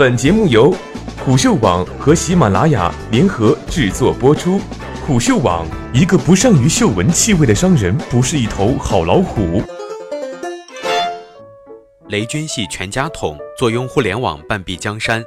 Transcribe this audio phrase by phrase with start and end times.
[0.00, 0.74] 本节目由
[1.22, 4.58] 虎嗅网和喜马拉雅联合制作播出。
[5.06, 9.62] 虎嗅网：一个不善于嗅闻气味的商人，不是一头好老虎。
[12.08, 15.22] 雷军系全家桶，坐拥互联网半壁江山。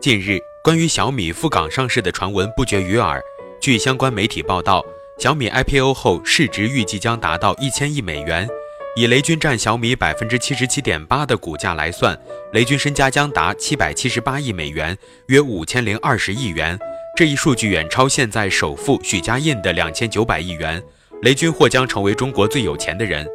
[0.00, 3.20] 近日，关于小米赴港上市的传闻不绝于耳。
[3.60, 4.82] 据相关媒体报道，
[5.18, 8.48] 小米 IPO 后市值预计将达到一千亿美元。
[8.96, 12.16] 以雷军占小米百分之七十七点八的股价来算，
[12.52, 16.78] 雷军身家将达七百七十八亿美元，约五千零二十亿元。
[17.16, 20.80] 这一数据远超现在首富许家印的两千九百亿元。
[21.22, 23.26] 雷军或将成为中国最有钱的人。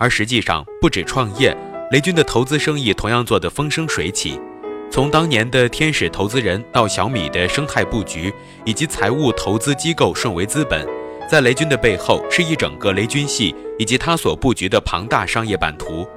[0.00, 1.56] 而实际上，不止创业。
[1.92, 4.38] 雷军的投资生意同样做得风生水起，
[4.90, 10.84] 从当年的天使投资人到小米的生态布局，以及财务投资机构顺为资本，
[11.28, 16.08] 在雷军的背后是一整个雷军系以及他所布局的庞大商业版图。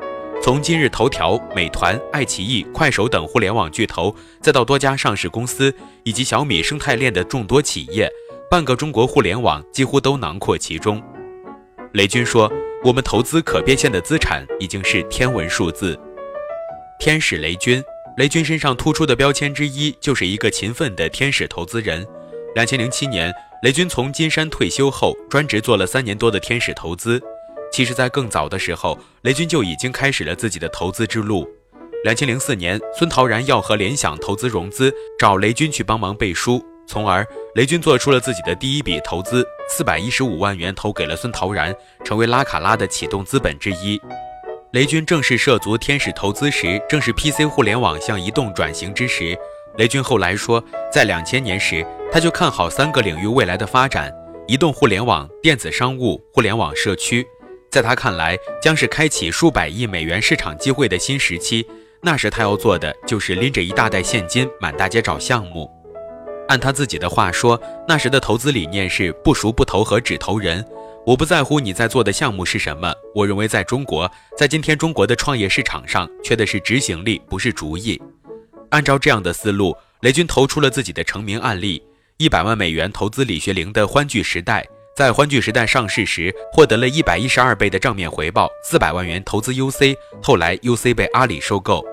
[0.41, 8.09] 从今日头条、美团、爱奇艺、快手等互联网巨头，再到多家上市公司以及小米生态链的众多企业，
[8.49, 11.01] 半个中国互联网几乎都囊括其中。
[11.93, 12.51] 雷军说。
[12.83, 15.95] 我们投资可变现的资产已经是天文数字。
[16.99, 17.79] 天使雷军，
[18.17, 22.03] 雷军身上突出的标签之一就是一个勤奋的天使投资人。
[22.53, 27.21] 两千零七年，雷军从金山退休后，专职做了三年多的天使投资。
[27.71, 31.49] 其实，在更早的时候，雷军就已经开始了自己的投资之路。
[32.03, 36.61] 两千零四年，孙陶然要和联想投资融资，找雷军去帮忙背书。
[36.85, 43.97] 从而，雷军做出了自己的第一笔投资，四百一十五万元投给了孙陶然，成为拉卡拉的启动资本之一。
[44.73, 49.37] 雷军正式涉足天使投资时，正是 PC 互联网向移动转型之时。
[49.77, 54.13] 雷军后来说，在两千年时，他就看好三个领域未来的发展：
[54.47, 57.25] 移动互联网、电子商务、互联网社区。
[57.71, 61.65] 在他看来，将是开启数百亿美元市场机会的新时期。
[62.01, 65.69] 那时他要做的就是拎着一大袋现金满大街找项目。
[66.47, 70.65] 按他自己的话说，那时的投资理念是不熟不投和只投人。
[71.05, 77.99] 我不在乎你在做的项目是什么，我认为在中国，在今天中国的创业市场上，缺的是执行力，不是主意。
[78.71, 81.83] 按照这样的思路，雷军投出了自己的成名案例：
[82.17, 84.65] 一百万美元投资李学凌的欢聚时代，
[84.95, 91.83] 在欢聚时代上市时，获得了一百一十二倍的账面回报；四百万元投资 UC，后来 UC 被阿里收购。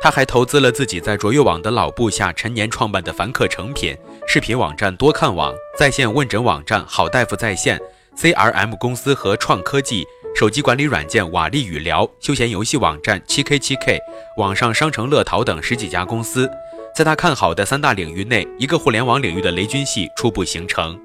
[0.00, 3.96] 他还投资了自己在卓越网的老部下陈年创办的凡客诚品、
[4.26, 7.80] 视频网站多看网、在线问诊网站好大夫在线、
[8.20, 13.96] CRM 公司和创科技、手机管理软件瓦力语聊、休闲游戏网站七 K 七 K、
[14.36, 16.50] 网上商城乐淘等十几家公司。
[16.96, 20.98] 在他看好的三大领域内，一个互联网领域的雷军系初步形成。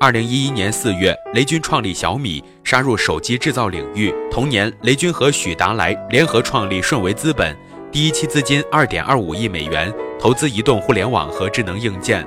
[0.00, 4.10] 二零一一年四月，雷军创立小米，杀入手机制造领域。
[4.30, 7.54] 同年，雷军和许达来联合创立顺为资本。
[7.92, 12.26] 第一期资金二点二五亿美元，投资移动互联网和智能硬件。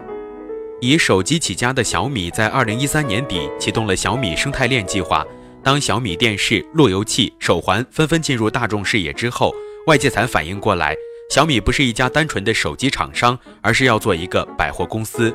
[0.83, 5.25] 以手机起家的小米，在二零一三年底启动了小米生态链计划。
[5.63, 9.55] 当小米电视、路由器、手环纷纷进入大众视野之后，
[9.87, 10.93] 外界才反应过来，
[11.31, 15.33] 小米不是一家单纯的手机厂商，而是要做一个百货公司。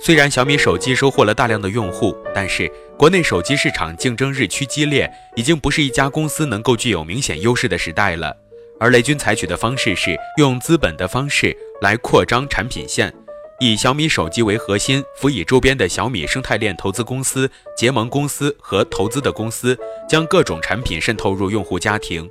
[0.00, 8.34] 虽然小米手机收获了大量的用户，但是国内手机市场竞争日趋激烈，已经不是一家公司能够具有明显优势的时代了。
[8.78, 13.12] 而雷军采取的方式是用资本的方式来扩张产品线，
[13.62, 19.78] 以小米手机为核心，辅以周边的小米生态链投资公司、结盟公司和投资的公司，
[20.08, 22.26] 将各种产品渗透入用户家庭。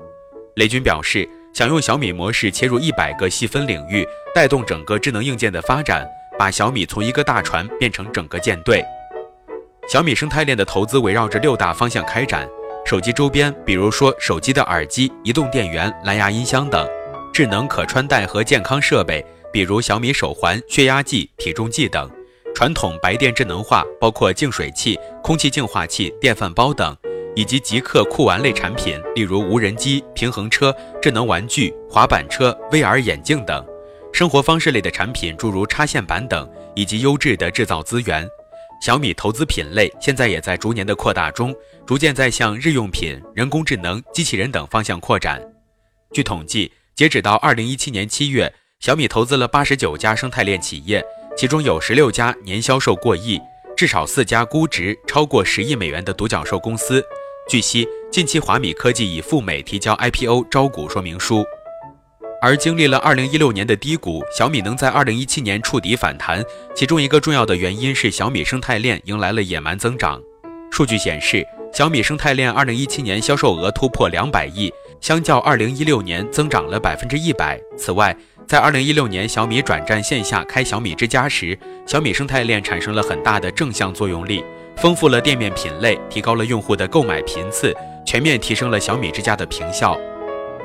[0.55, 4.03] 雷军表示，想用小米模式切入一百个细分领域，
[4.33, 6.03] 带动整个智能硬件的发展，
[6.35, 8.83] 把小米从一个大船变成整个舰队。
[9.87, 12.49] 小米生态链的投资围绕着六大方向开展。
[12.87, 16.87] 手机周边，比如说手机的耳机、移动电源、蓝牙音箱等；
[17.31, 22.07] 智能可穿戴和健康设备，比如小米手环、血压计、体重计等；
[22.53, 26.93] 传统白电智能化，包括净水器、空气净化器、电饭煲等；
[27.35, 33.63] 以及极客酷玩类产品，例如无人机、平衡车、智能玩具、滑板车、VR 眼镜等；
[34.13, 38.27] 生活方式类的产品，诸如插线板等，以及优质的制造资源。
[38.81, 41.53] 小米投资品类现在也在逐年的扩大中，
[41.85, 45.41] 逐渐在向日用品、人工智能、机器人等方向扩展。
[46.13, 51.03] 据统计，截止到二零一七年七月，小米投资了八十九家生态链企业，
[51.35, 53.37] 其中有十六家年销售过亿，
[53.75, 57.03] 至少四家估值超过十亿美元的独角兽公司。
[57.49, 61.43] 据悉，近期华米科技已赴美提交 IPO 招股说明书。
[62.41, 66.41] 而经历了二零一六年的低谷，小米能在二零一七年触底反弹，
[66.73, 70.21] 其中一个重要的原因是小米生态链迎来了野蛮增长。
[70.71, 74.71] 数据显示，小米生态链二零一七年销售额突破两百亿，
[75.01, 77.59] 相较二零一六年增长了百分之一百。
[77.77, 78.15] 此外，
[78.49, 81.55] 在2016年小米转战线下开小米之家时，
[81.85, 84.43] 小米生态链产生了很大的正向作用力，
[84.75, 87.71] 丰富了店面品类，提高了用户的购买频次，
[88.03, 89.95] 全面提升了小米之家的平效。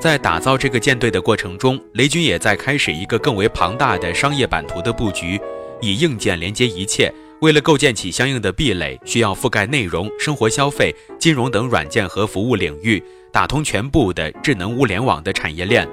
[0.00, 5.38] 在打造这个舰队的过程中，雷军也在开始一个更为庞大的商业版图的布局，
[5.82, 7.12] 以硬件连接一切。
[7.42, 15.86] 为了构建起相应的壁垒，需要覆盖内容、生活消费、金融等软件和服务领域，打通全部的智能物联网的产业链。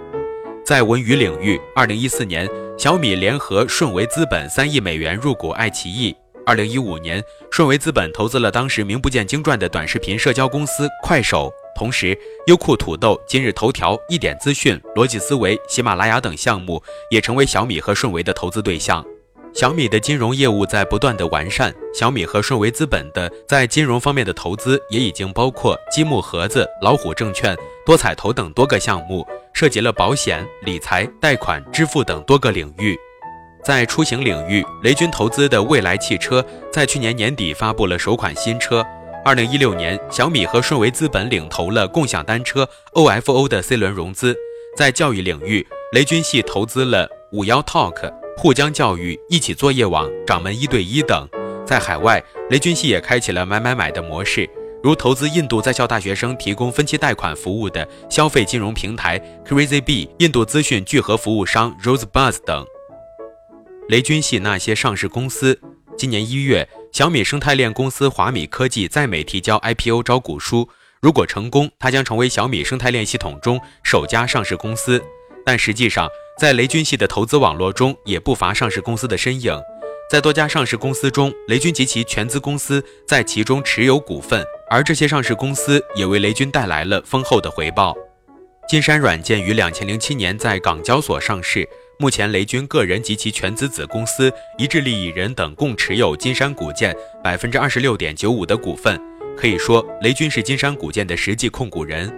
[0.63, 2.48] 在文娱领域，二零一四年，
[2.78, 6.16] 小米联合顺为资本三亿美元入股爱奇艺。
[6.46, 7.22] 二零一五年，
[7.52, 11.52] 顺为资本投资了当时名不见经传的短视频社交公司快手。
[11.75, 12.16] 同时，
[12.46, 19.04] 优酷土豆、今日头条、一点资讯、逻辑思维、喜马拉雅等项目也成为小米和顺为的投资对象。
[19.53, 27.56] 小米的金融业务在不断的完善，小米和顺为资本的在金融方面的投资也已经包括积木盒子、老虎证券、
[27.86, 32.98] 多彩投等多个项目，涉及了保险、理财、贷款、支付等多个领域。
[33.63, 38.83] 在出行领域，雷军投资的蔚来汽车在去年年底发布了首款新车。
[39.24, 44.36] 二零一六年，小米和顺为资本领投了共享单车 OFO 的 C 轮融资。
[44.75, 48.20] 在教育领域，雷军系投资了五幺 Talk。
[48.38, 51.28] 沪江教育、一起作业网、掌门一对一等，
[51.66, 54.50] 在海外，雷军系也开启了买买买的模式，
[54.81, 62.66] 如投资印度在校大学生提供分期贷款服务的消费金融平台 CrazyB、印度资讯聚合服务商 Rosebud 等。
[63.89, 65.60] 雷军系那些上市公司，
[65.95, 70.68] 今年一月，小米生态链公司华米科技在美提交 IPO 招股书，
[71.00, 75.04] 如果成功，它将成为小米生态链系统中首家上市公司，
[75.45, 76.10] 但实际上。
[76.39, 79.56] 在雷军系的投资网络中，也不乏上市公司的身影。
[80.10, 87.95] 在多家上市公司中，雷军及其全资公司在其中持有股份，而这些上市公司也为雷军带来了丰厚的回报。
[88.68, 91.68] 金山软件于两千零七年在港交所上市，
[92.00, 99.00] 目前雷军个人及其全资子公司、一致利益人等共持有金山股件百分之二十六点九五的股份，
[99.38, 102.12] 可以说雷军是金山股件的实际控股人。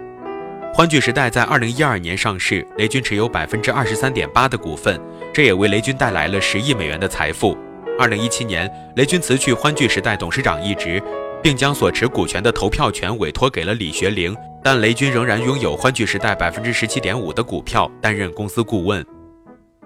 [0.76, 5.00] 欢聚时代在二零一二年上市，雷军持有百分之二十三点八的股份，
[5.32, 7.56] 这也为雷军带来了十亿美元的财富。
[7.96, 11.00] 二零一七年，雷军辞去欢聚时代董事长一职，
[11.40, 19.06] 并将所持股权的投票权委托给了李学凌，但雷军仍然拥有欢聚时代百分之十七点五的股票，担任公司顾问。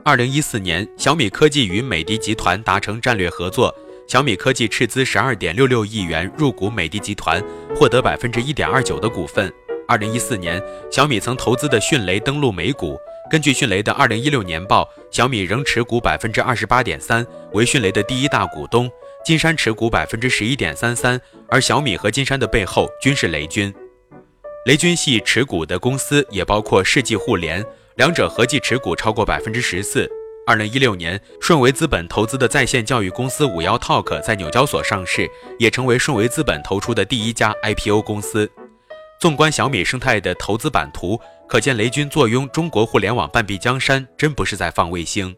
[0.02, 3.70] 二零一四年，小米科技与美的集团达成战略合作，
[4.08, 7.44] 小米科技斥资十二点六六亿元入股美的集团，
[7.76, 9.52] 获得百分之一点二九的股份。
[9.88, 10.62] 二零一四年，
[10.93, 13.00] 小米曾投资的迅雷登陆美股。
[13.31, 18.90] 根据迅雷的二零一六年报，小米仍持股百分之二十八点三，为迅雷的第一大股东。
[19.25, 21.19] 金山持股百分之十一点三三，
[21.49, 23.75] 而小米和金山的背后均是雷军。
[24.67, 27.64] 雷军系持股的公司也包括世纪互联，
[27.96, 30.06] 两者合计持股超过百分之十四。
[30.46, 35.26] 二零一六年，顺为资本投资的在线教育公司五幺 Talk 在纽交所上市，
[35.58, 38.50] 也成为顺为资本投出的第一家 IPO 公司。
[39.18, 45.34] 纵观小米生态的投资版图，可见雷军坐拥中国互联网半壁江山，真不是在放卫星。